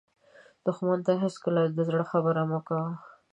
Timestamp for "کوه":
2.67-2.91